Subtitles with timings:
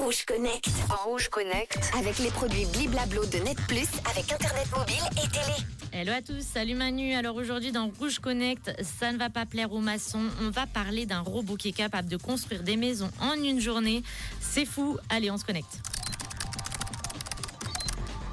[0.00, 0.66] Rouge Connect.
[1.04, 1.78] Rouge Connect.
[1.98, 5.56] Avec les produits Bliblablo de Net Plus avec Internet mobile et télé.
[5.92, 7.12] Hello à tous, salut Manu.
[7.12, 10.24] Alors aujourd'hui dans Rouge Connect, ça ne va pas plaire aux maçons.
[10.40, 14.02] On va parler d'un robot qui est capable de construire des maisons en une journée.
[14.40, 14.96] C'est fou.
[15.10, 15.78] Allez, on se connecte.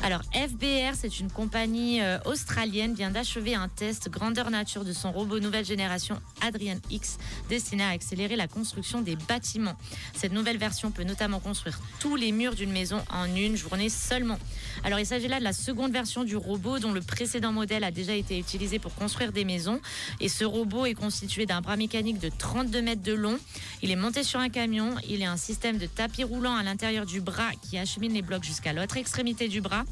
[0.07, 5.11] Alors FBR, c'est une compagnie euh, australienne, vient d'achever un test grandeur nature de son
[5.11, 7.17] robot nouvelle génération Adrian X,
[7.49, 9.75] destiné à accélérer la construction des bâtiments.
[10.15, 14.37] Cette nouvelle version peut notamment construire tous les murs d'une maison en une journée seulement.
[14.85, 17.91] Alors il s'agit là de la seconde version du robot dont le précédent modèle a
[17.91, 19.81] déjà été utilisé pour construire des maisons.
[20.21, 23.37] Et ce robot est constitué d'un bras mécanique de 32 mètres de long.
[23.81, 24.95] Il est monté sur un camion.
[25.09, 28.45] Il a un système de tapis roulant à l'intérieur du bras qui achemine les blocs
[28.45, 29.83] jusqu'à l'autre extrémité du bras.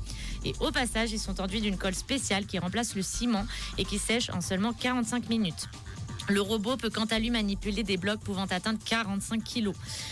[0.44, 3.46] Et au passage, ils sont enduits d'une colle spéciale qui remplace le ciment
[3.78, 5.68] et qui sèche en seulement 45 minutes.
[6.28, 9.72] Le robot peut quant à lui manipuler des blocs pouvant atteindre 45 kg.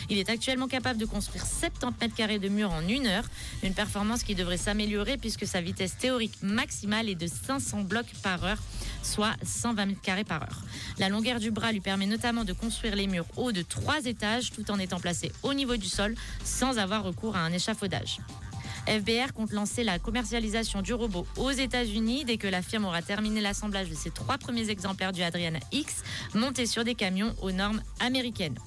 [0.09, 3.23] Il est actuellement capable de construire 70 mètres carrés de mur en une heure,
[3.63, 8.43] une performance qui devrait s'améliorer puisque sa vitesse théorique maximale est de 500 blocs par
[8.43, 8.59] heure,
[9.01, 10.61] soit 120 mètres carrés par heure.
[10.99, 14.51] La longueur du bras lui permet notamment de construire les murs hauts de 3 étages
[14.51, 18.19] tout en étant placé au niveau du sol sans avoir recours à un échafaudage.
[18.87, 23.41] FBR compte lancer la commercialisation du robot aux États-Unis dès que la firme aura terminé
[23.41, 26.03] l'assemblage de ses trois premiers exemplaires du Adriana X
[26.33, 28.57] montés sur des camions aux normes américaines.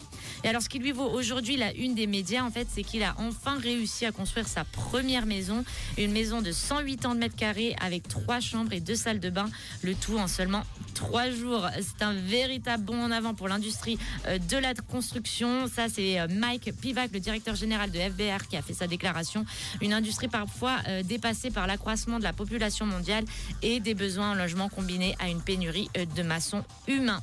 [0.45, 3.03] Et alors, ce qui lui vaut aujourd'hui la une des médias, en fait, c'est qu'il
[3.03, 5.65] a enfin réussi à construire sa première maison,
[5.99, 9.31] une maison de 108 ans de mètres carrés avec trois chambres et deux salles de
[9.31, 9.49] bain,
[9.83, 10.63] le tout en seulement
[10.97, 11.69] trois jours.
[11.77, 15.69] C'est un véritable bond en avant pour l'industrie euh, de la construction.
[15.69, 19.45] Ça, c'est euh, Mike Pivac, le directeur général de FBR, qui a fait sa déclaration.
[19.83, 23.25] Une industrie parfois euh, dépassée par l'accroissement de la population mondiale
[23.63, 27.23] et des besoins en logement combinés à une pénurie de maçons humains.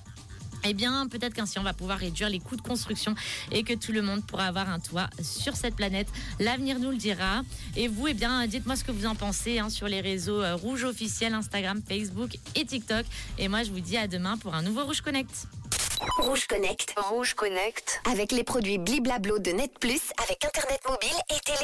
[0.65, 3.15] Eh bien, peut-être qu'ainsi on va pouvoir réduire les coûts de construction
[3.51, 6.07] et que tout le monde pourra avoir un toit sur cette planète.
[6.39, 7.41] L'avenir nous le dira.
[7.75, 10.55] Et vous, eh bien, dites-moi ce que vous en pensez hein, sur les réseaux euh,
[10.55, 13.05] Rouge officiels, Instagram, Facebook et TikTok.
[13.37, 15.47] Et moi, je vous dis à demain pour un nouveau Rouge Connect.
[16.19, 16.93] Rouge Connect.
[16.97, 18.01] Rouge Connect.
[18.09, 21.57] Avec les produits Bliblablo de Net Plus avec Internet mobile et télé.